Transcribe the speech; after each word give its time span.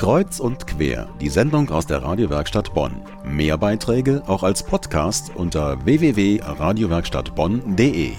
Kreuz 0.00 0.40
und 0.40 0.66
quer, 0.66 1.08
die 1.20 1.28
Sendung 1.28 1.68
aus 1.68 1.86
der 1.86 2.02
Radiowerkstatt 2.02 2.72
Bonn. 2.72 3.02
Mehr 3.22 3.58
Beiträge 3.58 4.22
auch 4.26 4.42
als 4.42 4.62
Podcast 4.62 5.30
unter 5.34 5.84
www.radiowerkstattbonn.de. 5.84 8.12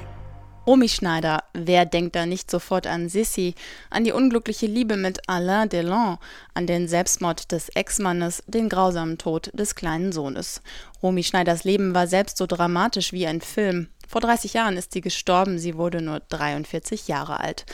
Romy 0.68 0.90
Schneider, 0.90 1.44
wer 1.56 1.88
denkt 1.88 2.16
da 2.16 2.28
nicht 2.28 2.52
sofort 2.52 2.86
an 2.86 3.10
Sissy, 3.10 3.56
an 3.90 4.04
die 4.04 4.12
unglückliche 4.12 4.68
Liebe 4.68 4.96
mit 4.96 5.28
Alain 5.28 5.70
Delon, 5.70 6.20
an 6.54 6.68
den 6.68 6.88
Selbstmord 6.88 7.52
des 7.52 7.70
Ex-Mannes, 7.70 8.44
den 8.46 8.70
grausamen 8.70 9.18
Tod 9.18 9.50
des 9.56 9.74
kleinen 9.74 10.12
Sohnes. 10.12 10.62
Romy 11.02 11.24
Schneiders 11.24 11.64
Leben 11.64 11.96
war 11.96 12.06
selbst 12.06 12.38
so 12.38 12.46
dramatisch 12.46 13.12
wie 13.12 13.26
ein 13.26 13.42
Film. 13.42 13.88
Vor 14.12 14.20
30 14.20 14.56
Jahren 14.56 14.76
ist 14.76 14.92
sie 14.92 15.00
gestorben, 15.00 15.58
sie 15.58 15.78
wurde 15.78 16.02
nur 16.02 16.20
43 16.20 17.08
Jahre 17.08 17.40
alt. 17.40 17.66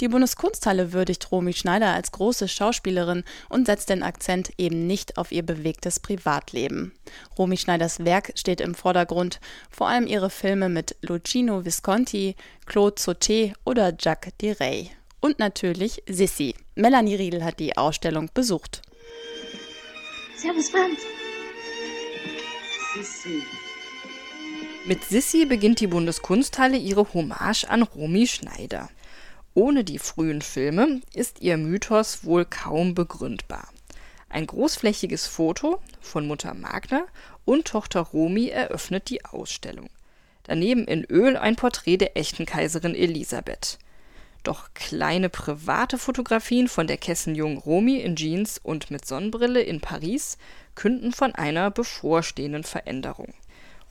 Die 0.00 0.08
Bundeskunsthalle 0.08 0.92
würdigt 0.92 1.30
Romy 1.30 1.52
Schneider 1.52 1.92
als 1.94 2.10
große 2.10 2.48
Schauspielerin 2.48 3.22
und 3.48 3.66
setzt 3.66 3.90
den 3.90 4.02
Akzent 4.02 4.50
eben 4.58 4.88
nicht 4.88 5.16
auf 5.18 5.30
ihr 5.30 5.44
bewegtes 5.44 6.00
Privatleben. 6.00 6.90
Romy 7.38 7.56
Schneiders 7.56 8.04
Werk 8.04 8.32
steht 8.34 8.60
im 8.60 8.74
Vordergrund, 8.74 9.38
vor 9.70 9.86
allem 9.86 10.08
ihre 10.08 10.30
Filme 10.30 10.68
mit 10.68 10.96
Lucino 11.00 11.64
Visconti, 11.64 12.34
Claude 12.66 13.00
Sauté 13.00 13.52
oder 13.64 13.94
Jacques 13.96 14.32
Direy. 14.40 14.90
Und 15.20 15.38
natürlich 15.38 16.02
Sissi. 16.08 16.56
Melanie 16.74 17.14
Riedel 17.14 17.44
hat 17.44 17.60
die 17.60 17.76
Ausstellung 17.76 18.30
besucht. 18.34 18.82
Servus 20.36 20.70
Franz. 20.70 20.98
Sissi. 22.96 23.44
Mit 24.86 25.02
Sissi 25.02 25.46
beginnt 25.46 25.80
die 25.80 25.86
Bundeskunsthalle 25.86 26.76
ihre 26.76 27.14
Hommage 27.14 27.64
an 27.64 27.84
Romy 27.84 28.26
Schneider. 28.26 28.90
Ohne 29.54 29.82
die 29.82 29.98
frühen 29.98 30.42
Filme 30.42 31.00
ist 31.14 31.40
ihr 31.40 31.56
Mythos 31.56 32.24
wohl 32.24 32.44
kaum 32.44 32.94
begründbar. 32.94 33.66
Ein 34.28 34.46
großflächiges 34.46 35.26
Foto 35.26 35.80
von 36.02 36.26
Mutter 36.26 36.52
Magna 36.52 37.06
und 37.46 37.66
Tochter 37.66 38.00
Romy 38.00 38.48
eröffnet 38.48 39.08
die 39.08 39.24
Ausstellung. 39.24 39.88
Daneben 40.42 40.84
in 40.84 41.04
Öl 41.04 41.38
ein 41.38 41.56
Porträt 41.56 41.96
der 41.96 42.18
echten 42.18 42.44
Kaiserin 42.44 42.94
Elisabeth. 42.94 43.78
Doch 44.42 44.68
kleine 44.74 45.30
private 45.30 45.96
Fotografien 45.96 46.68
von 46.68 46.86
der 46.86 46.98
Kessenjungen 46.98 47.56
Romy 47.56 48.00
in 48.00 48.16
Jeans 48.16 48.60
und 48.62 48.90
mit 48.90 49.06
Sonnenbrille 49.06 49.62
in 49.62 49.80
Paris 49.80 50.36
künden 50.74 51.12
von 51.12 51.34
einer 51.34 51.70
bevorstehenden 51.70 52.64
Veränderung. 52.64 53.32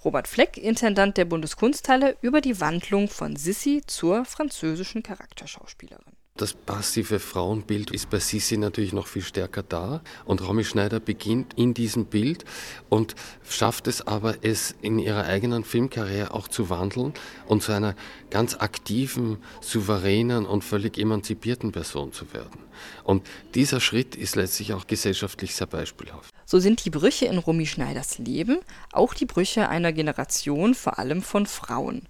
Robert 0.03 0.27
Fleck, 0.27 0.57
Intendant 0.57 1.15
der 1.17 1.25
Bundeskunsthalle, 1.25 2.17
über 2.21 2.41
die 2.41 2.59
Wandlung 2.59 3.07
von 3.07 3.35
Sissi 3.37 3.83
zur 3.87 4.25
französischen 4.25 5.01
Charakterschauspielerin. 5.01 6.13
Das 6.35 6.55
passive 6.55 7.19
Frauenbild 7.19 7.91
ist 7.91 8.09
bei 8.09 8.17
Sissi 8.17 8.57
natürlich 8.57 8.91
noch 8.91 9.05
viel 9.05 9.21
stärker 9.21 9.61
da. 9.61 10.01
Und 10.25 10.41
Romy 10.41 10.63
Schneider 10.63 10.99
beginnt 10.99 11.53
in 11.55 11.75
diesem 11.75 12.05
Bild 12.05 12.43
und 12.89 13.13
schafft 13.47 13.87
es 13.87 14.05
aber, 14.07 14.37
es 14.41 14.73
in 14.81 14.97
ihrer 14.97 15.25
eigenen 15.25 15.63
Filmkarriere 15.63 16.33
auch 16.33 16.47
zu 16.47 16.71
wandeln 16.71 17.13
und 17.45 17.61
zu 17.61 17.71
einer 17.71 17.95
ganz 18.31 18.55
aktiven, 18.55 19.37
souveränen 19.61 20.47
und 20.47 20.63
völlig 20.63 20.97
emanzipierten 20.97 21.71
Person 21.71 22.13
zu 22.13 22.33
werden. 22.33 22.63
Und 23.03 23.27
dieser 23.53 23.79
Schritt 23.79 24.15
ist 24.15 24.35
letztlich 24.35 24.73
auch 24.73 24.87
gesellschaftlich 24.87 25.53
sehr 25.53 25.67
beispielhaft. 25.67 26.32
So 26.53 26.59
sind 26.59 26.85
die 26.85 26.91
Brüche 26.91 27.25
in 27.25 27.39
Romy 27.39 27.65
Schneiders 27.65 28.19
Leben 28.19 28.59
auch 28.91 29.15
die 29.15 29.25
Brüche 29.25 29.69
einer 29.69 29.91
Generation, 29.91 30.75
vor 30.75 30.99
allem 30.99 31.23
von 31.23 31.47
Frauen. 31.47 32.03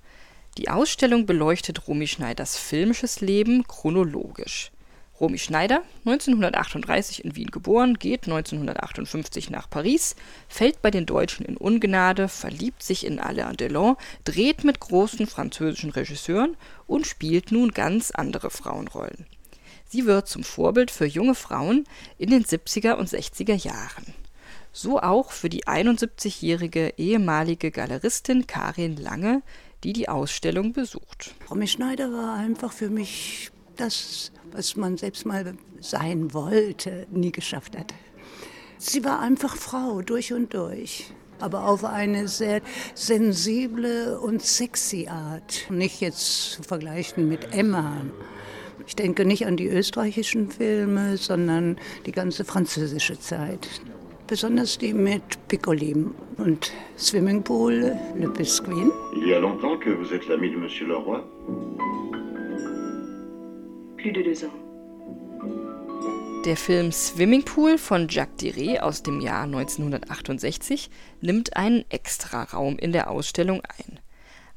Die 0.58 0.68
Ausstellung 0.68 1.26
beleuchtet 1.26 1.88
Romy 1.88 2.08
Schneiders 2.08 2.58
filmisches 2.58 3.22
Leben 3.22 3.66
chronologisch. 3.66 4.74
Romy 5.18 5.38
Schneider, 5.38 5.82
1938 6.00 7.24
in 7.24 7.38
Wien 7.38 7.52
geboren, 7.52 7.94
geht 7.94 8.26
1958 8.26 9.50
nach 9.50 9.70
Paris, 9.70 10.18
fällt 10.50 10.82
bei 10.82 10.92
den 10.92 11.06
Deutschen 11.06 11.46
in 11.46 11.56
Ungnade, 11.56 12.28
verliebt 12.28 12.84
sich 12.84 13.06
in 13.06 13.20
Alain 13.20 13.56
Delon, 13.56 13.96
dreht 14.26 14.66
mit 14.66 14.82
großen 14.82 15.26
französischen 15.26 15.92
Regisseuren 15.92 16.58
und 16.86 17.08
spielt 17.08 17.54
nun 17.54 17.72
ganz 17.72 18.12
andere 18.12 18.50
Frauenrollen. 18.50 19.26
Sie 19.88 20.06
wird 20.06 20.28
zum 20.28 20.44
Vorbild 20.44 20.92
für 20.92 21.06
junge 21.06 21.36
Frauen 21.36 21.86
in 22.18 22.30
den 22.30 22.44
70er 22.44 22.96
und 22.96 23.08
60er 23.08 23.56
Jahren. 23.56 24.14
So 24.76 25.00
auch 25.00 25.32
für 25.32 25.50
die 25.50 25.66
71-jährige 25.66 26.96
ehemalige 26.98 27.70
Galeristin 27.70 28.48
Karin 28.48 28.98
Lange, 28.98 29.44
die 29.84 29.94
die 29.94 30.10
Ausstellung 30.10 30.74
besucht. 30.74 31.36
Romy 31.50 31.68
Schneider 31.68 32.12
war 32.12 32.34
einfach 32.34 32.74
für 32.74 32.90
mich 32.90 33.52
das, 33.76 34.32
was 34.52 34.76
man 34.76 34.98
selbst 34.98 35.28
mal 35.28 35.56
sein 35.80 36.34
wollte, 36.34 37.06
nie 37.12 37.32
geschafft 37.32 37.78
hat. 37.78 37.94
Sie 38.80 39.06
war 39.06 39.20
einfach 39.20 39.56
Frau 39.56 40.02
durch 40.02 40.34
und 40.34 40.56
durch, 40.56 41.14
aber 41.40 41.68
auf 41.68 41.86
eine 41.86 42.28
sehr 42.28 42.62
sensible 42.96 44.20
und 44.20 44.42
sexy 44.42 45.08
Art. 45.08 45.70
Nicht 45.70 46.02
jetzt 46.02 46.54
zu 46.54 46.64
vergleichen 46.64 47.30
mit 47.30 47.54
Emma. 47.54 48.02
Ich 48.88 48.96
denke 48.96 49.24
nicht 49.24 49.46
an 49.46 49.56
die 49.56 49.68
österreichischen 49.68 50.50
Filme, 50.50 51.18
sondern 51.18 51.78
die 52.08 52.12
ganze 52.12 52.44
französische 52.44 53.20
Zeit 53.20 53.70
besonders 54.28 54.78
die 54.78 54.94
mit 54.94 55.22
Piccoli 55.48 55.96
und 56.38 56.72
Swimmingpool, 56.98 57.98
Le 58.16 58.30
Biscuit. 58.30 58.92
Il 59.16 59.28
y 59.28 59.34
a 59.34 59.40
longtemps 59.40 59.78
que 59.78 59.90
vous 59.90 60.14
êtes 60.14 60.28
l'ami 60.28 60.52
de 60.52 60.58
Monsieur 60.58 60.88
Leroy 60.88 61.22
Plus 63.98 64.12
de 64.12 64.22
deux 64.22 64.44
ans. 64.44 64.54
Der 66.46 66.58
Film 66.58 66.92
Swimmingpool 66.92 67.78
von 67.78 68.10
Jacques 68.10 68.38
Diré 68.38 68.80
aus 68.82 69.02
dem 69.02 69.22
Jahr 69.22 69.44
1968 69.44 70.90
nimmt 71.22 71.56
einen 71.56 71.86
Extraraum 71.90 72.78
in 72.78 72.92
der 72.92 73.10
Ausstellung 73.10 73.62
ein. 73.62 74.00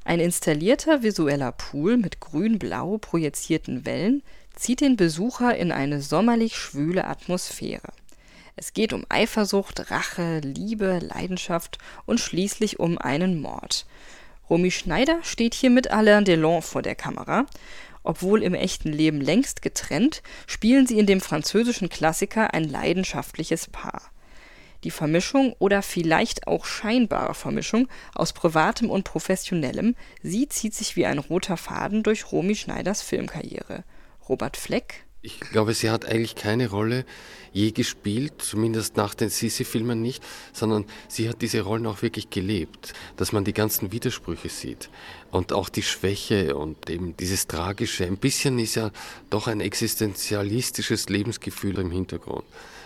Ein 0.04 0.21
installierter 0.21 1.03
visueller 1.03 1.53
Pool 1.53 1.97
mit 1.97 2.21
grün-blau 2.21 2.98
projizierten 2.98 3.87
Wellen 3.87 4.22
zieht 4.56 4.81
den 4.81 4.97
Besucher 4.97 5.56
in 5.56 5.71
eine 5.71 6.00
sommerlich 6.00 6.56
schwüle 6.56 7.04
Atmosphäre. 7.04 7.93
Es 8.58 8.72
geht 8.72 8.94
um 8.94 9.04
Eifersucht, 9.10 9.90
Rache, 9.90 10.40
Liebe, 10.40 10.98
Leidenschaft 11.00 11.76
und 12.06 12.20
schließlich 12.20 12.80
um 12.80 12.96
einen 12.96 13.38
Mord. 13.38 13.84
Romy 14.48 14.70
Schneider 14.70 15.18
steht 15.22 15.52
hier 15.52 15.68
mit 15.68 15.90
Alain 15.90 16.24
Delon 16.24 16.62
vor 16.62 16.80
der 16.80 16.94
Kamera. 16.94 17.44
Obwohl 18.02 18.42
im 18.42 18.54
echten 18.54 18.92
Leben 18.92 19.20
längst 19.20 19.60
getrennt, 19.60 20.22
spielen 20.46 20.86
sie 20.86 20.98
in 20.98 21.06
dem 21.06 21.20
französischen 21.20 21.90
Klassiker 21.90 22.54
ein 22.54 22.64
leidenschaftliches 22.64 23.66
Paar. 23.66 24.10
Die 24.84 24.90
Vermischung 24.90 25.54
oder 25.58 25.82
vielleicht 25.82 26.46
auch 26.46 26.64
scheinbare 26.64 27.34
Vermischung 27.34 27.88
aus 28.14 28.32
Privatem 28.32 28.88
und 28.88 29.04
Professionellem, 29.04 29.96
sie 30.22 30.48
zieht 30.48 30.74
sich 30.74 30.96
wie 30.96 31.04
ein 31.04 31.18
roter 31.18 31.56
Faden 31.56 32.02
durch 32.02 32.30
Romy 32.32 32.54
Schneiders 32.54 33.02
Filmkarriere. 33.02 33.84
Robert 34.28 34.56
Fleck 34.56 35.05
ich 35.22 35.41
glaube, 35.41 35.75
sie 35.75 35.91
hat 35.91 36.04
eigentlich 36.06 36.34
keine 36.34 36.71
Rolle 36.71 37.04
je 37.53 37.72
gespielt, 37.72 38.34
zumindest 38.38 38.99
nach 38.99 39.15
den 39.15 39.31
Sisi-Filmen 39.31 40.03
nicht, 40.03 40.22
sondern 40.53 40.84
sie 41.09 41.28
hat 41.28 41.41
diese 41.41 41.62
Rollen 41.62 41.87
auch 41.87 42.03
wirklich 42.03 42.28
gelebt, 42.28 42.93
dass 43.16 43.32
man 43.32 43.44
die 43.44 43.54
ganzen 43.54 43.93
Widersprüche 43.93 44.50
sieht 44.50 44.91
und 45.31 45.54
auch 45.54 45.71
die 45.71 45.82
Schwäche 45.82 46.54
und 46.54 46.91
eben 46.91 47.16
dieses 47.16 47.47
Tragische. 47.47 48.04
Ein 48.04 48.19
bisschen 48.19 48.59
ist 48.59 48.75
ja 48.75 48.91
doch 49.31 49.47
ein 49.47 49.60
existenzialistisches 49.60 51.09
Lebensgefühl 51.09 51.78
im 51.78 51.91
Hintergrund. 51.91 52.44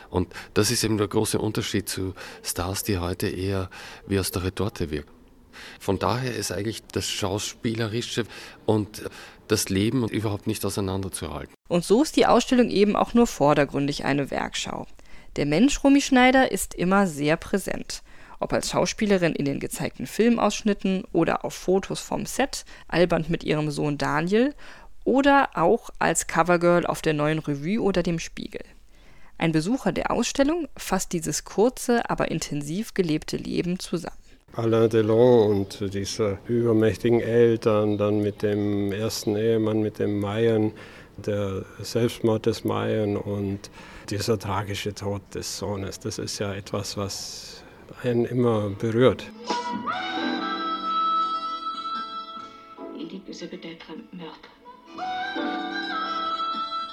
Und 0.09 0.33
das 0.55 0.71
ist 0.71 0.85
eben 0.85 0.99
der 0.99 1.09
große 1.09 1.39
Unterschied 1.39 1.89
zu 1.89 2.15
Stars, 2.45 2.85
die 2.85 2.99
heute 2.99 3.29
eher 3.29 3.71
wie 4.07 4.21
aus 4.21 4.31
der 4.31 4.45
Retorte 4.45 4.91
wirken. 4.91 5.20
Von 5.79 5.99
daher 5.99 6.35
ist 6.35 6.53
eigentlich 6.53 6.83
das 6.93 7.09
Schauspielerische 7.09 8.25
und 8.67 9.03
das 9.49 9.69
Leben 9.69 10.09
überhaupt 10.09 10.47
nicht 10.47 10.65
auseinanderzuhalten. 10.65 11.55
Und 11.69 11.85
so 11.85 12.03
ist 12.03 12.17
die 12.17 12.27
Ausstellung 12.27 12.71
eben 12.71 12.97
auch 12.97 13.15
nur 13.15 13.27
vordergründig 13.27 14.05
eine 14.05 14.31
Werkschau. 14.31 14.87
Der 15.37 15.47
Mensch 15.47 15.83
Romy 15.83 16.01
Schneider 16.01 16.51
ist 16.51 16.75
immer 16.75 17.07
sehr 17.07 17.37
präsent. 17.37 18.03
Ob 18.41 18.53
als 18.53 18.71
Schauspielerin 18.71 19.35
in 19.35 19.45
den 19.45 19.61
gezeigten 19.61 20.07
Filmausschnitten 20.07 21.05
oder 21.13 21.45
auf 21.45 21.55
Fotos 21.55 22.01
vom 22.01 22.27
Set, 22.27 22.65
albernd 22.89 23.29
mit 23.29 23.45
ihrem 23.45 23.71
Sohn 23.71 23.99
Daniel, 23.99 24.55
oder 25.05 25.51
auch 25.55 25.91
als 25.99 26.27
Covergirl 26.27 26.87
auf 26.87 27.03
der 27.03 27.15
neuen 27.15 27.39
Revue 27.39 27.83
oder 27.83 28.03
dem 28.03 28.19
Spiegel. 28.19 28.63
Ein 29.39 29.53
Besucher 29.53 29.93
der 29.93 30.11
Ausstellung 30.11 30.69
fasst 30.77 31.13
dieses 31.13 31.45
kurze, 31.45 32.09
aber 32.11 32.31
intensiv 32.31 32.93
gelebte 32.93 33.37
Leben 33.37 33.79
zusammen. 33.79 34.17
Alain 34.57 34.91
Delon 34.91 35.51
und 35.51 35.95
diese 35.95 36.39
übermächtigen 36.49 37.21
Eltern, 37.21 37.97
dann 37.99 38.21
mit 38.21 38.43
dem 38.43 38.91
ersten 38.91 39.37
Ehemann, 39.37 39.81
mit 39.81 40.01
dem 40.01 40.19
Mayen, 40.19 40.73
der 41.17 41.65
Selbstmord 41.79 42.47
des 42.47 42.65
Mayen 42.65 43.17
und 43.17 43.71
dieser 44.09 44.39
tragische 44.39 44.93
Tod 44.93 45.23
des 45.35 45.59
Sohnes. 45.59 46.01
Das 46.01 46.19
ist 46.19 46.41
ja 46.41 46.53
etwas, 46.53 46.97
was 46.97 47.63
einen 48.03 48.25
immer 48.25 48.71
berührt. 48.71 49.31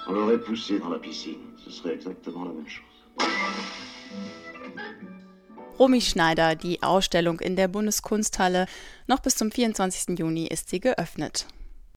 On 0.10 0.14
l'aurait 0.14 0.38
poussé 0.38 0.80
dans 0.80 0.90
la 0.90 1.00
piscine. 1.00 1.54
Ce 1.58 1.70
serait 1.70 1.96
exactement 1.96 2.46
la 2.46 2.54
même 2.54 2.68
chose. 2.68 2.97
Romy 5.80 6.02
Schneider, 6.02 6.56
die 6.56 6.82
Ausstellung 6.82 7.40
in 7.40 7.56
der 7.56 7.68
Bundeskunsthalle. 7.68 8.66
Noch 9.06 9.20
bis 9.20 9.36
zum 9.36 9.52
24. 9.52 10.18
Juni 10.18 10.48
ist 10.48 10.70
sie 10.70 10.80
geöffnet. 10.80 11.46